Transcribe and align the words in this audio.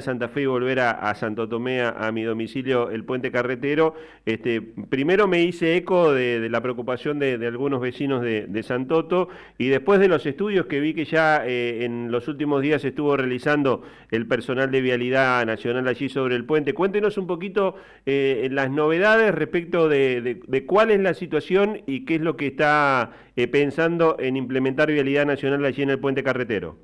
Santa 0.00 0.28
Fe 0.28 0.42
y 0.42 0.46
volver 0.46 0.80
a, 0.80 1.14
Santo 1.14 1.48
Tomé 1.48 1.82
a, 1.82 2.10
mi 2.12 2.22
domicilio 2.22 2.90
el 2.90 3.04
puente 3.04 3.30
carretero. 3.30 3.94
Este, 4.26 4.60
primero 4.60 5.26
me 5.26 5.42
hice 5.42 5.76
eco 5.76 6.12
de, 6.12 6.48
la 6.48 6.60
preocupación 6.60 7.18
de, 7.18 7.34
algunos 7.46 7.80
vecinos 7.80 8.22
de, 8.22 8.62
Santoto 8.62 9.28
y 9.56 9.68
después 9.68 10.00
de 10.00 10.08
los 10.08 10.26
estudios 10.26 10.66
que 10.66 10.80
vi 10.80 10.92
que 10.92 11.04
ya 11.04 11.46
eh, 11.46 11.84
en 11.84 12.10
los 12.10 12.28
últimos 12.28 12.60
días 12.60 12.84
estuvo 12.84 13.16
realizando 13.16 13.82
el 14.10 14.26
personal 14.26 14.70
de 14.70 14.80
Vialidad 14.80 15.46
Nacional 15.46 15.86
allí 15.88 16.08
sobre 16.08 16.36
el 16.36 16.44
puente. 16.44 16.74
Cuéntenos 16.74 17.16
un 17.18 17.26
poquito 17.26 17.76
eh, 18.04 18.48
las 18.50 18.70
novedades 18.70 19.34
respecto 19.34 19.88
de, 19.88 20.40
cuál 20.66 20.90
es 20.90 21.00
la 21.00 21.14
situación 21.14 21.82
y 21.86 22.04
qué 22.04 22.16
es 22.16 22.20
lo 22.20 22.36
que 22.36 22.48
está 22.48 23.12
eh, 23.36 23.46
pensando 23.48 24.16
en 24.18 24.36
implementar 24.36 24.90
Vialidad 24.90 25.26
Nacional 25.26 25.64
allí 25.64 25.82
en 25.82 25.90
el 25.90 25.98
puente 25.98 26.22
carretero. 26.22 26.76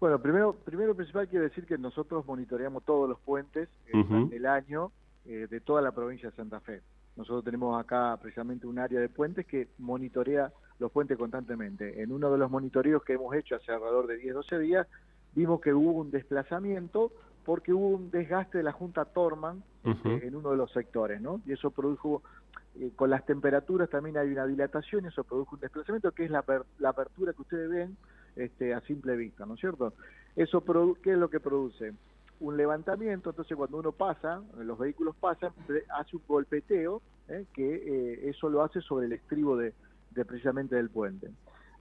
Bueno, 0.00 0.18
primero, 0.18 0.54
primero 0.64 0.94
principal 0.94 1.28
quiero 1.28 1.44
decir 1.44 1.66
que 1.66 1.76
nosotros 1.76 2.24
monitoreamos 2.24 2.84
todos 2.84 3.06
los 3.06 3.20
puentes 3.20 3.68
eh, 3.86 4.28
del 4.30 4.46
año 4.46 4.92
eh, 5.26 5.46
de 5.48 5.60
toda 5.60 5.82
la 5.82 5.92
provincia 5.92 6.30
de 6.30 6.36
Santa 6.36 6.58
Fe. 6.60 6.80
Nosotros 7.16 7.44
tenemos 7.44 7.78
acá 7.78 8.16
precisamente 8.16 8.66
un 8.66 8.78
área 8.78 8.98
de 8.98 9.10
puentes 9.10 9.46
que 9.46 9.68
monitorea 9.76 10.50
los 10.78 10.90
puentes 10.90 11.18
constantemente. 11.18 12.02
En 12.02 12.12
uno 12.12 12.32
de 12.32 12.38
los 12.38 12.50
monitoreos 12.50 13.04
que 13.04 13.12
hemos 13.12 13.34
hecho 13.34 13.56
hace 13.56 13.72
alrededor 13.72 14.06
de 14.06 14.16
10, 14.16 14.34
12 14.36 14.58
días, 14.60 14.86
vimos 15.34 15.60
que 15.60 15.74
hubo 15.74 15.92
un 15.92 16.10
desplazamiento 16.10 17.12
porque 17.44 17.74
hubo 17.74 17.88
un 17.88 18.10
desgaste 18.10 18.56
de 18.56 18.64
la 18.64 18.72
Junta 18.72 19.04
Torman 19.04 19.62
este, 19.84 20.26
en 20.26 20.34
uno 20.34 20.52
de 20.52 20.56
los 20.56 20.72
sectores, 20.72 21.20
¿no? 21.20 21.42
Y 21.44 21.52
eso 21.52 21.70
produjo, 21.70 22.22
eh, 22.78 22.90
con 22.96 23.10
las 23.10 23.26
temperaturas 23.26 23.90
también 23.90 24.16
hay 24.16 24.30
una 24.30 24.46
dilatación 24.46 25.04
y 25.04 25.08
eso 25.08 25.24
produjo 25.24 25.56
un 25.56 25.60
desplazamiento 25.60 26.12
que 26.12 26.24
es 26.24 26.30
la, 26.30 26.42
la 26.78 26.88
apertura 26.88 27.34
que 27.34 27.42
ustedes 27.42 27.68
ven 27.68 27.96
este, 28.36 28.74
a 28.74 28.80
simple 28.82 29.16
vista, 29.16 29.46
¿no 29.46 29.54
es 29.54 29.60
cierto? 29.60 29.92
Eso, 30.36 30.62
¿qué 31.02 31.12
es 31.12 31.18
lo 31.18 31.28
que 31.28 31.40
produce? 31.40 31.92
Un 32.40 32.56
levantamiento, 32.56 33.30
entonces 33.30 33.56
cuando 33.56 33.78
uno 33.78 33.92
pasa, 33.92 34.42
los 34.58 34.78
vehículos 34.78 35.14
pasan, 35.16 35.52
hace 35.98 36.16
un 36.16 36.22
golpeteo, 36.26 37.02
¿eh? 37.28 37.44
que 37.52 37.74
eh, 37.74 38.30
eso 38.30 38.48
lo 38.48 38.62
hace 38.62 38.80
sobre 38.80 39.06
el 39.06 39.12
estribo 39.12 39.56
de, 39.56 39.74
precisamente 40.26 40.76
del 40.76 40.90
puente. 40.90 41.30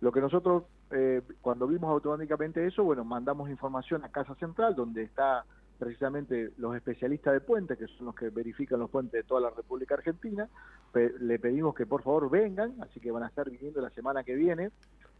Lo 0.01 0.11
que 0.11 0.21
nosotros, 0.21 0.63
eh, 0.91 1.21
cuando 1.41 1.67
vimos 1.67 1.89
automáticamente 1.89 2.65
eso, 2.65 2.83
bueno, 2.83 3.03
mandamos 3.03 3.49
información 3.49 4.03
a 4.03 4.09
Casa 4.09 4.35
Central, 4.35 4.75
donde 4.75 5.03
está 5.03 5.45
precisamente 5.77 6.51
los 6.57 6.75
especialistas 6.75 7.33
de 7.33 7.39
puentes, 7.39 7.77
que 7.77 7.87
son 7.87 8.07
los 8.07 8.15
que 8.15 8.29
verifican 8.29 8.79
los 8.79 8.89
puentes 8.89 9.13
de 9.13 9.23
toda 9.23 9.39
la 9.41 9.49
República 9.49 9.95
Argentina, 9.95 10.49
le 10.93 11.39
pedimos 11.39 11.73
que 11.73 11.85
por 11.85 12.03
favor 12.03 12.29
vengan, 12.29 12.75
así 12.81 12.99
que 12.99 13.11
van 13.11 13.23
a 13.23 13.27
estar 13.27 13.49
viniendo 13.49 13.79
la 13.79 13.89
semana 13.91 14.23
que 14.25 14.35
viene 14.35 14.71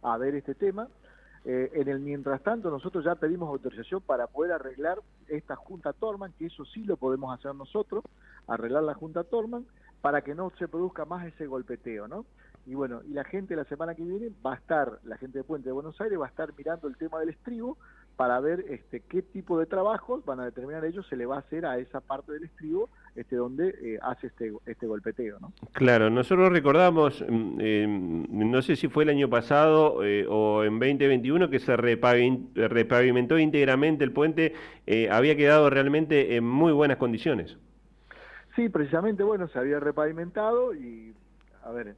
a 0.02 0.18
ver 0.18 0.34
este 0.34 0.54
tema. 0.54 0.88
Eh, 1.44 1.70
en 1.74 1.88
el 1.88 2.00
mientras 2.00 2.42
tanto, 2.42 2.70
nosotros 2.70 3.04
ya 3.04 3.14
pedimos 3.14 3.48
autorización 3.48 4.02
para 4.02 4.26
poder 4.26 4.52
arreglar 4.52 4.98
esta 5.28 5.56
Junta 5.56 5.92
Torman, 5.92 6.32
que 6.38 6.46
eso 6.46 6.64
sí 6.66 6.84
lo 6.84 6.96
podemos 6.96 7.36
hacer 7.36 7.54
nosotros, 7.54 8.04
arreglar 8.46 8.82
la 8.82 8.94
Junta 8.94 9.24
Torman, 9.24 9.66
para 10.02 10.22
que 10.22 10.34
no 10.34 10.52
se 10.58 10.68
produzca 10.68 11.04
más 11.04 11.26
ese 11.26 11.46
golpeteo, 11.46 12.08
¿no? 12.08 12.24
Y 12.66 12.74
bueno, 12.74 13.00
y 13.04 13.12
la 13.12 13.24
gente 13.24 13.56
la 13.56 13.64
semana 13.64 13.94
que 13.94 14.02
viene 14.02 14.30
va 14.44 14.52
a 14.52 14.56
estar, 14.56 14.98
la 15.04 15.16
gente 15.16 15.38
de 15.38 15.44
Puente 15.44 15.70
de 15.70 15.72
Buenos 15.72 15.98
Aires 16.00 16.20
va 16.20 16.26
a 16.26 16.28
estar 16.28 16.52
mirando 16.56 16.88
el 16.88 16.96
tema 16.96 17.18
del 17.18 17.30
estribo 17.30 17.78
para 18.20 18.38
ver 18.38 18.66
este, 18.68 19.00
qué 19.00 19.22
tipo 19.22 19.58
de 19.58 19.64
trabajos 19.64 20.22
van 20.26 20.40
a 20.40 20.44
determinar 20.44 20.84
ellos 20.84 21.06
se 21.08 21.16
le 21.16 21.24
va 21.24 21.36
a 21.36 21.38
hacer 21.38 21.64
a 21.64 21.78
esa 21.78 22.02
parte 22.02 22.32
del 22.32 22.44
estribo 22.44 22.90
este, 23.16 23.34
donde 23.34 23.70
eh, 23.80 23.98
hace 24.02 24.26
este, 24.26 24.52
este 24.66 24.86
golpeteo. 24.86 25.40
¿no? 25.40 25.54
Claro, 25.72 26.10
nosotros 26.10 26.52
recordamos, 26.52 27.24
mm, 27.26 27.56
eh, 27.58 27.86
no 28.28 28.60
sé 28.60 28.76
si 28.76 28.88
fue 28.88 29.04
el 29.04 29.08
año 29.08 29.30
pasado 29.30 30.04
eh, 30.04 30.26
o 30.28 30.64
en 30.64 30.78
2021 30.78 31.48
que 31.48 31.60
se 31.60 31.74
repavimentó 31.78 33.38
íntegramente 33.38 34.04
el 34.04 34.12
puente, 34.12 34.52
había 35.10 35.34
quedado 35.34 35.70
realmente 35.70 36.36
en 36.36 36.44
muy 36.44 36.74
buenas 36.74 36.98
condiciones. 36.98 37.56
Sí, 38.54 38.68
precisamente, 38.68 39.22
bueno, 39.22 39.48
se 39.48 39.58
había 39.58 39.80
repavimentado 39.80 40.74
y, 40.74 41.14
a 41.64 41.70
ver, 41.70 41.96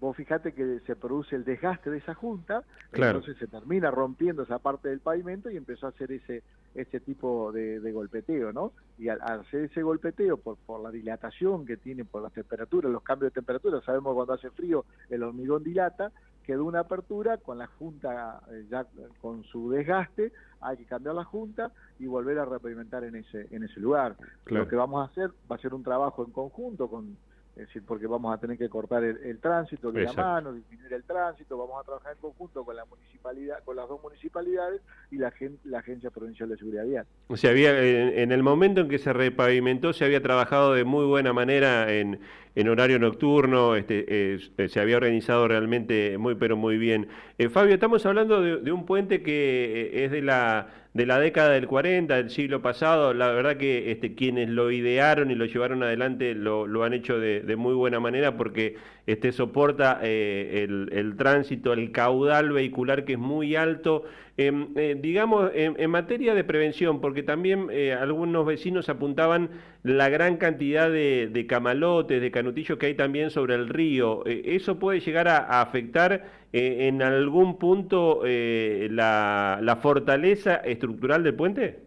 vos 0.00 0.16
fijate 0.16 0.52
que 0.52 0.80
se 0.86 0.96
produce 0.96 1.36
el 1.36 1.44
desgaste 1.44 1.90
de 1.90 1.98
esa 1.98 2.14
junta, 2.14 2.64
entonces 2.92 3.36
se 3.38 3.46
termina 3.46 3.90
rompiendo 3.90 4.42
esa 4.42 4.58
parte 4.58 4.88
del 4.88 5.00
pavimento 5.00 5.50
y 5.50 5.56
empezó 5.56 5.86
a 5.86 5.90
hacer 5.90 6.12
ese 6.12 6.42
ese 6.76 7.00
tipo 7.00 7.52
de, 7.52 7.80
golpeteo, 7.90 8.52
¿no? 8.52 8.72
Y 8.98 9.08
al, 9.08 9.20
hacer 9.22 9.64
ese 9.64 9.82
golpeteo 9.82 10.36
por, 10.36 10.56
por 10.58 10.80
la 10.82 10.90
dilatación 10.90 11.64
que 11.64 11.78
tiene, 11.78 12.04
por 12.04 12.22
las 12.22 12.32
temperaturas, 12.32 12.92
los 12.92 13.02
cambios 13.02 13.32
de 13.32 13.40
temperatura, 13.40 13.80
sabemos 13.80 14.14
cuando 14.14 14.34
hace 14.34 14.50
frío 14.50 14.84
el 15.08 15.22
hormigón 15.22 15.64
dilata, 15.64 16.12
quedó 16.44 16.64
una 16.64 16.80
apertura 16.80 17.38
con 17.38 17.58
la 17.58 17.66
junta 17.66 18.40
eh, 18.50 18.66
ya 18.70 18.86
con 19.20 19.42
su 19.44 19.70
desgaste, 19.70 20.32
hay 20.60 20.76
que 20.76 20.84
cambiar 20.84 21.14
la 21.14 21.24
junta 21.24 21.72
y 21.98 22.06
volver 22.06 22.38
a 22.38 22.44
repavimentar 22.44 23.04
en 23.04 23.16
ese 23.16 23.48
en 23.50 23.64
ese 23.64 23.80
lugar. 23.80 24.16
Lo 24.46 24.68
que 24.68 24.76
vamos 24.76 25.00
a 25.00 25.10
hacer 25.10 25.30
va 25.50 25.56
a 25.56 25.58
ser 25.58 25.74
un 25.74 25.82
trabajo 25.82 26.24
en 26.24 26.30
conjunto 26.30 26.88
con 26.88 27.16
es 27.56 27.68
decir, 27.68 27.82
porque 27.86 28.06
vamos 28.06 28.34
a 28.34 28.38
tener 28.38 28.58
que 28.58 28.68
cortar 28.68 29.02
el, 29.02 29.38
tránsito 29.38 29.90
de 29.90 30.04
la 30.04 30.12
mano, 30.12 30.52
disminuir 30.52 30.92
el 30.92 31.04
tránsito, 31.04 31.56
vamos 31.56 31.80
a 31.80 31.84
trabajar 31.84 32.12
en 32.12 32.18
conjunto 32.18 32.62
con 32.62 32.76
la 32.76 32.84
municipalidad, 32.84 33.64
con 33.64 33.76
las 33.76 33.88
dos 33.88 34.02
municipalidades 34.02 34.82
y 35.10 35.16
la, 35.16 35.32
la 35.64 35.78
Agencia 35.78 36.10
Provincial 36.10 36.50
de 36.50 36.58
Seguridad 36.58 36.84
Vial. 36.84 37.06
O 37.28 37.36
sea, 37.38 37.52
había, 37.52 37.82
en, 37.82 38.30
el 38.30 38.42
momento 38.42 38.82
en 38.82 38.88
que 38.90 38.98
se 38.98 39.10
repavimentó, 39.14 39.94
se 39.94 40.04
había 40.04 40.22
trabajado 40.22 40.74
de 40.74 40.84
muy 40.84 41.06
buena 41.06 41.32
manera 41.32 41.90
en, 41.90 42.20
en 42.56 42.70
horario 42.70 42.98
nocturno, 42.98 43.76
este, 43.76 44.06
eh, 44.08 44.68
se 44.68 44.80
había 44.80 44.96
organizado 44.96 45.46
realmente 45.46 46.16
muy, 46.16 46.36
pero 46.36 46.56
muy 46.56 46.78
bien. 46.78 47.06
Eh, 47.36 47.50
Fabio, 47.50 47.74
estamos 47.74 48.06
hablando 48.06 48.40
de, 48.40 48.72
un 48.72 48.86
puente 48.86 49.22
que 49.22 49.90
eh, 49.92 50.04
es 50.06 50.10
de 50.10 50.22
la 50.22 50.68
de 50.94 51.04
la 51.04 51.20
década 51.20 51.50
del 51.50 51.66
40, 51.66 52.16
del 52.16 52.30
siglo 52.30 52.62
pasado, 52.62 53.12
la 53.12 53.30
verdad 53.30 53.58
que 53.58 53.90
este, 53.92 54.14
quienes 54.14 54.48
lo 54.48 54.70
idearon 54.70 55.30
y 55.30 55.34
lo 55.34 55.44
llevaron 55.44 55.82
adelante 55.82 56.34
lo, 56.34 56.84
han 56.84 56.94
hecho 56.94 57.18
de, 57.18 57.54
muy 57.54 57.74
buena 57.74 58.00
manera 58.00 58.38
porque 58.38 58.76
este, 59.06 59.30
soporta 59.32 60.00
el, 60.02 61.14
tránsito, 61.18 61.74
el 61.74 61.92
caudal 61.92 62.50
vehicular 62.50 63.04
que 63.04 63.12
es 63.12 63.18
muy 63.18 63.56
alto. 63.56 64.04
Em, 64.38 64.72
digamos, 65.02 65.50
en, 65.54 65.90
materia 65.90 66.34
de 66.34 66.44
prevención, 66.44 67.02
porque 67.02 67.22
también 67.22 67.68
algunos 68.00 68.46
vecinos 68.46 68.88
apuntaban 68.88 69.50
la 69.82 70.08
gran 70.08 70.38
cantidad 70.38 70.90
de, 70.90 71.28
de, 71.30 71.46
camalotes, 71.46 72.22
de 72.22 72.30
canutillos 72.46 72.78
que 72.78 72.86
hay 72.86 72.94
también 72.94 73.30
sobre 73.30 73.54
el 73.54 73.68
río. 73.68 74.24
¿Eso 74.24 74.78
puede 74.78 75.00
llegar 75.00 75.26
a, 75.26 75.60
afectar 75.60 76.24
en 76.52 77.02
algún 77.02 77.58
punto 77.58 78.22
la, 78.24 79.58
la 79.60 79.76
fortaleza 79.76 80.56
estructural 80.56 81.24
del 81.24 81.34
puente? 81.34 81.86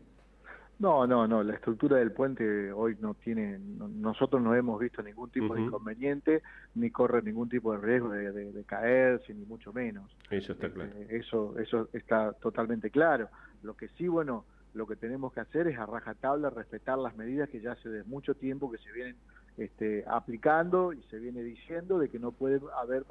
No, 0.79 1.05
no, 1.05 1.27
no, 1.27 1.43
la 1.43 1.55
estructura 1.55 1.97
del 1.97 2.13
puente 2.13 2.71
hoy 2.71 2.95
no 3.01 3.13
tiene, 3.13 3.59
nosotros 3.59 4.41
no 4.41 4.55
hemos 4.55 4.79
visto 4.79 5.03
ningún 5.03 5.29
tipo 5.29 5.53
de 5.53 5.61
inconveniente, 5.61 6.41
ni 6.75 6.89
corre 6.89 7.21
ningún 7.21 7.49
tipo 7.49 7.73
de 7.73 7.79
riesgo 7.79 8.09
de, 8.09 8.63
caerse, 8.65 9.33
ni 9.33 9.45
mucho 9.45 9.73
menos. 9.73 10.09
Eso 10.31 10.53
está 10.53 10.69
claro. 10.69 10.89
Este, 10.97 11.17
eso, 11.17 11.59
eso 11.59 11.89
está 11.91 12.31
totalmente 12.31 12.91
claro. 12.91 13.27
Lo 13.61 13.75
que 13.75 13.89
sí, 13.97 14.07
bueno, 14.07 14.45
lo 14.73 14.87
que 14.87 14.95
tenemos 14.95 15.33
que 15.33 15.41
hacer 15.41 15.67
es 15.67 15.77
a 15.77 15.85
rajatabla 15.85 16.49
respetar 16.49 16.97
las 16.97 17.13
medidas 17.17 17.49
que 17.49 17.59
ya 17.59 17.73
hace 17.73 17.89
de 17.89 18.05
mucho 18.05 18.35
tiempo 18.35 18.71
que 18.71 18.77
se 18.77 18.89
vienen 18.93 19.17
este, 19.59 20.05
aplicando 20.07 20.93
y 20.93 21.01
se 21.03 21.19
viene 21.19 21.43
diciendo 21.43 21.99
de 21.99 22.09
que 22.09 22.17
no 22.17 22.31
puede 22.31 22.61
haber 22.77 23.03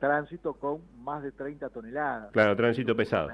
tránsito 0.00 0.54
con 0.54 0.80
más 1.02 1.22
de 1.22 1.32
30 1.32 1.68
toneladas. 1.70 2.32
Claro, 2.32 2.56
tránsito 2.56 2.96
pesado. 2.96 3.30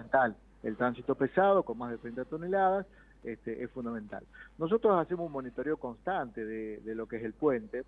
El 0.63 0.77
tránsito 0.77 1.15
pesado 1.15 1.63
con 1.63 1.79
más 1.79 1.91
de 1.91 1.99
30 1.99 2.27
toneladas 2.27 2.87
este, 3.25 3.63
es 3.63 3.71
fundamental. 3.71 4.25
Nosotros 4.59 5.01
hacemos 5.01 5.27
un 5.27 5.33
monitoreo 5.33 5.79
constante 5.79 6.45
de, 6.45 6.95
lo 6.95 7.07
que 7.07 7.17
es 7.17 7.25
el 7.25 7.33
puente 7.33 7.85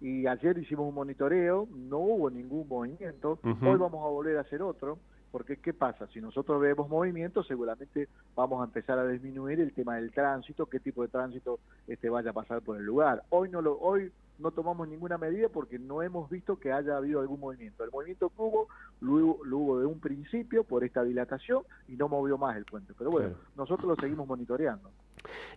y 0.00 0.26
ayer 0.26 0.58
hicimos 0.58 0.88
un 0.88 0.94
monitoreo, 0.94 1.68
no 1.72 1.98
hubo 1.98 2.28
ningún 2.28 2.68
movimiento, 2.68 3.38
hoy 3.42 3.78
vamos 3.78 4.04
a 4.04 4.08
volver 4.08 4.36
a 4.36 4.40
hacer 4.40 4.60
otro, 4.60 4.98
porque 5.30 5.56
¿qué 5.56 5.74
pasa? 5.74 6.06
Si 6.08 6.20
nosotros 6.20 6.60
vemos 6.60 6.88
movimiento, 6.88 7.42
seguramente 7.42 8.08
vamos 8.34 8.60
a 8.60 8.64
empezar 8.64 8.98
a 8.98 9.06
disminuir 9.06 9.60
el 9.60 9.72
tema 9.72 9.96
del 9.96 10.12
tránsito, 10.12 10.66
qué 10.66 10.80
tipo 10.80 11.02
de 11.02 11.08
tránsito 11.08 11.58
este 11.86 12.08
vaya 12.08 12.30
a 12.30 12.34
pasar 12.34 12.62
por 12.62 12.76
el 12.76 12.84
lugar. 12.84 13.22
Hoy 13.30 13.48
no 13.48 13.60
lo, 13.60 13.78
hoy 13.78 14.10
no 14.38 14.50
tomamos 14.50 14.88
ninguna 14.88 15.18
medida 15.18 15.48
porque 15.48 15.78
no 15.78 16.02
hemos 16.02 16.28
visto 16.30 16.58
que 16.58 16.72
haya 16.72 16.96
habido 16.96 17.20
algún 17.20 17.40
movimiento. 17.40 17.84
El 17.84 17.90
movimiento 17.90 18.28
que 18.28 18.42
hubo, 18.42 18.68
lo, 19.00 19.56
hubo 19.56 19.80
de 19.80 19.86
un 19.86 20.00
principio 20.00 20.64
por 20.64 20.84
esta 20.84 21.02
dilatación 21.02 21.62
y 21.88 21.96
no 21.96 22.08
movió 22.08 22.38
más 22.38 22.56
el 22.56 22.64
puente. 22.64 22.92
Pero 22.96 23.10
bueno, 23.10 23.34
nosotros 23.56 23.88
lo 23.88 23.96
seguimos 23.96 24.26
monitoreando. 24.26 24.90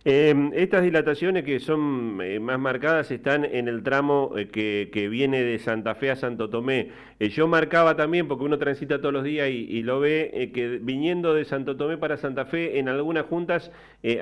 Eh, 0.04 0.50
estas 0.54 0.82
dilataciones 0.82 1.44
que 1.44 1.60
son 1.60 2.20
eh, 2.22 2.40
más 2.40 2.58
marcadas 2.58 3.10
están 3.10 3.44
en 3.44 3.68
el 3.68 3.82
tramo 3.82 4.32
eh, 4.34 4.48
que, 4.48 5.08
viene 5.10 5.42
de 5.42 5.58
Santa 5.58 5.94
Fe 5.94 6.10
a 6.10 6.16
Santo 6.16 6.48
Tomé. 6.48 6.90
yo 7.18 7.46
marcaba 7.46 7.96
también, 7.96 8.26
porque 8.26 8.44
uno 8.44 8.58
transita 8.58 8.98
todos 8.98 9.12
los 9.12 9.24
días 9.24 9.48
y, 9.50 9.82
lo 9.82 10.00
ve, 10.00 10.50
que 10.54 10.78
viniendo 10.78 11.34
de 11.34 11.44
Santo 11.44 11.76
Tomé 11.76 11.98
para 11.98 12.16
Santa 12.16 12.46
Fe, 12.46 12.78
en 12.78 12.88
algunas 12.88 13.26
juntas 13.26 13.70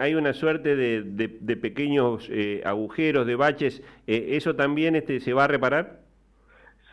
hay 0.00 0.14
una 0.14 0.32
suerte 0.32 0.74
de, 0.74 1.56
pequeños 1.56 2.28
agujeros, 2.64 3.26
de 3.26 3.36
baches. 3.36 3.82
¿Eso 4.06 4.56
también 4.56 4.96
este, 4.96 5.20
se 5.20 5.32
va 5.32 5.44
a 5.44 5.48
reparar? 5.48 6.00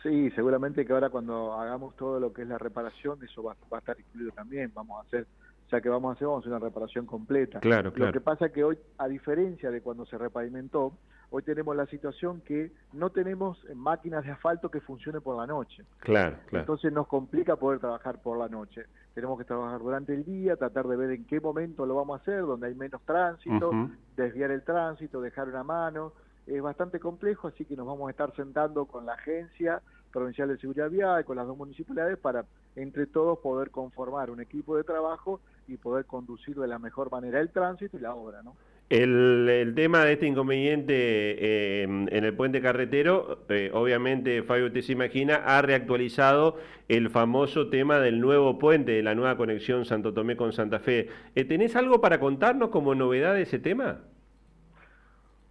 Sí, 0.02 0.30
seguramente 0.30 0.86
que 0.86 0.92
ahora 0.92 1.10
cuando 1.10 1.54
hagamos 1.54 1.96
todo 1.96 2.20
lo 2.20 2.32
que 2.32 2.42
es 2.42 2.48
la 2.48 2.58
reparación, 2.58 3.18
eso 3.24 3.42
va 3.42 3.56
a 3.72 3.78
estar 3.78 3.98
incluido 3.98 4.30
también. 4.32 4.70
Vamos 4.74 4.98
a 4.98 5.06
hacer 5.06 5.26
ya 5.70 5.80
que 5.80 5.88
vamos 5.88 6.10
a 6.10 6.12
hacer, 6.14 6.26
vamos 6.26 6.38
a 6.38 6.46
hacer 6.46 6.52
una 6.52 6.64
reparación 6.64 7.06
completa. 7.06 7.60
Claro, 7.60 7.92
Lo 7.94 8.12
que 8.12 8.20
pasa 8.20 8.46
es 8.46 8.52
que 8.52 8.64
hoy, 8.64 8.78
a 8.98 9.08
diferencia 9.08 9.70
de 9.70 9.80
cuando 9.80 10.06
se 10.06 10.16
repavimentó, 10.16 10.92
hoy 11.30 11.42
tenemos 11.42 11.74
la 11.74 11.86
situación 11.86 12.40
que 12.42 12.70
no 12.92 13.10
tenemos 13.10 13.58
máquinas 13.74 14.24
de 14.24 14.30
asfalto 14.30 14.70
que 14.70 14.80
funcionen 14.80 15.22
por 15.22 15.36
la 15.36 15.46
noche. 15.46 15.84
Claro, 15.98 16.36
claro. 16.46 16.62
Entonces 16.62 16.92
nos 16.92 17.08
complica 17.08 17.56
poder 17.56 17.80
trabajar 17.80 18.22
por 18.22 18.38
la 18.38 18.48
noche. 18.48 18.84
Tenemos 19.14 19.38
que 19.38 19.44
trabajar 19.44 19.80
durante 19.80 20.14
el 20.14 20.24
día, 20.24 20.56
tratar 20.56 20.86
de 20.86 20.96
ver 20.96 21.10
en 21.10 21.24
qué 21.24 21.40
momento 21.40 21.84
lo 21.84 21.96
vamos 21.96 22.20
a 22.20 22.22
hacer, 22.22 22.42
donde 22.42 22.68
hay 22.68 22.74
menos 22.74 23.02
tránsito, 23.02 23.70
desviar 24.16 24.50
el 24.50 24.62
tránsito, 24.62 25.20
dejar 25.20 25.48
una 25.48 25.64
mano. 25.64 26.12
Es 26.46 26.62
bastante 26.62 27.00
complejo, 27.00 27.48
así 27.48 27.64
que 27.64 27.74
nos 27.74 27.86
vamos 27.86 28.06
a 28.06 28.10
estar 28.12 28.32
sentando 28.36 28.84
con 28.84 29.04
la 29.04 29.14
agencia 29.14 29.82
provincial 30.12 30.48
de 30.48 30.58
seguridad 30.58 30.88
vial, 30.88 31.24
con 31.24 31.36
las 31.36 31.46
dos 31.46 31.56
municipalidades, 31.56 32.18
para 32.18 32.44
entre 32.76 33.06
todos 33.06 33.38
poder 33.38 33.70
conformar 33.70 34.30
un 34.30 34.40
equipo 34.40 34.76
de 34.76 34.84
trabajo 34.84 35.40
y 35.68 35.76
poder 35.76 36.04
conducir 36.06 36.56
de 36.56 36.66
la 36.66 36.78
mejor 36.78 37.10
manera 37.10 37.40
el 37.40 37.50
tránsito 37.50 37.96
y 37.96 38.00
la 38.00 38.14
obra, 38.14 38.42
¿no? 38.42 38.54
El, 38.88 39.72
tema 39.74 40.04
de 40.04 40.12
este 40.12 40.26
inconveniente 40.26 40.94
eh, 40.94 41.82
en 41.82 42.24
el 42.24 42.34
puente 42.36 42.62
carretero, 42.62 43.40
eh, 43.48 43.72
obviamente, 43.74 44.44
Fabio, 44.44 44.66
usted 44.66 44.82
se 44.82 44.92
imagina, 44.92 45.42
ha 45.44 45.60
reactualizado 45.60 46.56
el 46.88 47.10
famoso 47.10 47.68
tema 47.68 47.98
del 47.98 48.20
nuevo 48.20 48.60
puente, 48.60 48.92
de 48.92 49.02
la 49.02 49.16
nueva 49.16 49.36
conexión 49.36 49.84
Santo 49.84 50.14
Tomé 50.14 50.36
con 50.36 50.52
Santa 50.52 50.78
Fe. 50.78 51.08
Eh, 51.34 51.44
¿Tenés 51.44 51.74
algo 51.74 52.00
para 52.00 52.20
contarnos 52.20 52.68
como 52.70 52.94
novedad 52.94 53.34
de 53.34 53.42
ese 53.42 53.58
tema? 53.58 54.02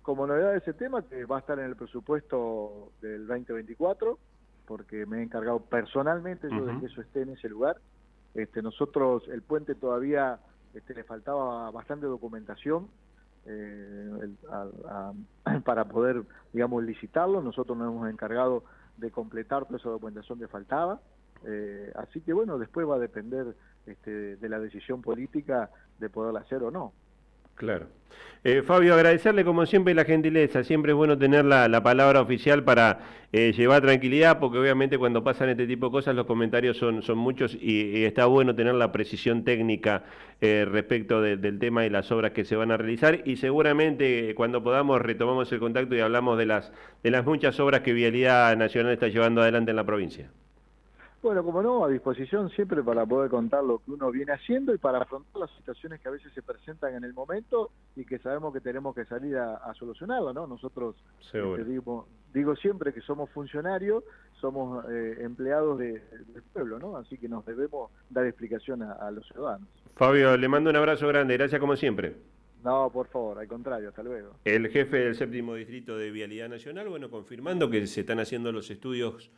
Como 0.02 0.26
novedad 0.28 0.54
de 0.54 0.60
ese 0.60 0.74
tema, 0.74 1.02
que 1.02 1.26
va 1.26 1.36
a 1.36 1.40
estar 1.40 1.60
en 1.60 1.66
el 1.66 1.76
presupuesto 1.76 2.94
del 3.02 3.28
2024, 3.28 4.18
porque 4.66 5.06
me 5.06 5.20
he 5.20 5.24
encargado 5.24 5.60
personalmente 5.60 6.48
yo 6.50 6.66
de 6.66 6.80
que 6.80 6.86
eso 6.86 7.02
esté 7.02 7.24
en 7.24 7.32
ese 7.32 7.50
lugar. 7.50 7.82
Este, 8.36 8.62
nosotros, 8.62 9.24
el 9.30 9.42
puente 9.42 9.76
todavía 9.76 10.40
este, 10.74 10.94
le 10.94 11.04
faltaba 11.04 11.72
bastante 11.72 12.06
documentación 12.06 12.90
eh, 13.46 14.36
para 15.66 15.86
poder, 15.86 16.24
digamos, 16.52 16.84
licitarlo. 16.84 17.42
Nosotros 17.42 17.78
nos 17.78 17.92
hemos 17.92 18.10
encargado 18.10 18.64
de 18.98 19.10
completar 19.10 19.66
toda 19.66 19.78
esa 19.78 19.90
documentación 19.90 20.38
que 20.38 20.48
faltaba. 20.48 21.00
Eh, 21.46 21.92
así 21.96 22.22
que 22.22 22.34
bueno, 22.34 22.58
después 22.58 22.88
va 22.88 22.96
a 22.96 23.00
depender 23.00 23.56
este, 23.86 24.36
de 24.36 24.50
la 24.50 24.60
decisión 24.60 25.02
política 25.02 25.70
de 26.00 26.10
poderlo 26.10 26.40
hacer 26.40 26.62
o 26.64 26.72
no. 26.72 26.94
Claro. 27.56 27.88
Eh, 28.48 28.62
Fabio, 28.62 28.94
agradecerle 28.94 29.44
como 29.44 29.66
siempre 29.66 29.96
la 29.96 30.06
gentileza, 30.06 30.64
siempre 30.64 30.92
es 30.92 30.96
bueno 30.96 31.18
tener 31.18 31.46
la, 31.46 31.82
palabra 31.82 32.22
oficial 32.22 32.64
para 32.64 33.00
eh, 33.32 33.54
llevar 33.54 33.82
tranquilidad, 33.82 34.38
porque 34.40 34.60
obviamente 34.60 35.00
cuando 35.00 35.24
pasan 35.24 35.50
este 35.50 35.66
tipo 35.66 35.88
de 35.88 35.92
cosas 35.94 36.16
los 36.16 36.28
comentarios 36.28 36.78
son, 36.78 37.02
son 37.02 37.18
muchos 37.18 37.58
y, 37.60 38.04
está 38.04 38.28
bueno 38.28 38.54
tener 38.54 38.76
la 38.76 38.92
precisión 38.92 39.44
técnica 39.44 40.04
eh, 40.42 40.64
respecto 40.70 41.22
del 41.24 41.58
tema 41.58 41.88
y 41.88 41.90
las 41.90 42.12
obras 42.12 42.34
que 42.34 42.46
se 42.46 42.56
van 42.56 42.70
a 42.70 42.78
realizar 42.78 43.24
y 43.26 43.38
seguramente 43.38 44.36
cuando 44.36 44.62
podamos 44.62 45.02
retomamos 45.02 45.52
el 45.52 45.60
contacto 45.60 45.96
y 45.96 46.02
hablamos 46.02 46.38
de 46.38 46.46
las, 46.46 46.72
de 47.02 47.10
las 47.10 47.26
muchas 47.26 47.60
obras 47.60 47.82
que 47.82 47.94
Vialidad 47.94 48.56
Nacional 48.58 48.94
está 48.94 49.08
llevando 49.08 49.42
adelante 49.42 49.72
en 49.72 49.78
la 49.78 49.86
provincia. 49.86 50.30
Bueno, 51.26 51.44
como 51.44 51.64
no, 51.64 51.84
a 51.84 51.90
disposición 51.90 52.52
siempre 52.52 52.84
para 52.84 53.04
poder 53.04 53.32
contar 53.32 53.64
lo 53.64 53.80
que 53.80 53.90
uno 53.90 54.12
viene 54.12 54.34
haciendo 54.34 54.76
y 54.76 54.78
para 54.78 55.00
afrontar 55.00 55.42
las 55.42 55.50
situaciones 55.58 56.00
que 56.00 56.08
a 56.08 56.12
veces 56.12 56.32
se 56.34 56.44
presentan 56.44 56.94
en 56.94 57.04
el 57.04 57.16
momento 57.16 57.72
y 57.96 58.06
que 58.06 58.20
sabemos 58.20 58.54
que 58.54 58.62
tenemos 58.62 58.94
que 58.94 59.06
salir 59.06 59.36
a, 59.36 59.74
solucionarlo, 59.74 60.34
¿no? 60.34 60.46
Nosotros, 60.46 60.96
este, 61.20 61.64
digo, 61.64 62.08
digo, 62.32 62.56
siempre 62.56 62.94
que 62.94 63.02
somos 63.02 63.32
funcionarios, 63.32 64.04
somos 64.40 64.86
eh, 64.88 65.18
empleados 65.22 65.80
del 65.80 66.04
pueblo, 66.54 66.78
¿no? 66.78 66.96
Así 66.96 67.18
que 67.18 67.28
nos 67.28 67.44
debemos 67.44 67.90
dar 68.12 68.28
explicación 68.28 68.84
a, 68.84 69.10
los 69.10 69.28
ciudadanos. 69.28 69.68
Fabio, 69.96 70.38
le 70.38 70.48
mando 70.48 70.70
un 70.70 70.76
abrazo 70.76 71.08
grande, 71.08 71.38
gracias 71.38 71.60
como 71.60 71.76
siempre. 71.76 72.18
No, 72.64 72.92
por 72.92 73.08
favor, 73.08 73.40
al 73.40 73.48
contrario, 73.48 73.90
hasta 73.90 74.04
luego. 74.04 74.36
El 74.44 74.68
jefe 74.70 74.98
del 74.98 75.16
séptimo 75.16 75.56
distrito 75.56 75.98
de 75.98 76.12
Vialidad 76.12 76.50
Nacional, 76.50 76.88
bueno, 76.88 77.10
confirmando 77.10 77.72
que 77.72 77.88
se 77.88 78.02
están 78.02 78.20
haciendo 78.20 78.52
los 78.52 78.70
estudios 78.70 79.32